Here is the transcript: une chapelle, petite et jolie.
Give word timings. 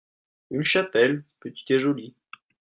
une 0.49 0.63
chapelle, 0.63 1.23
petite 1.39 1.69
et 1.69 1.77
jolie. 1.77 2.15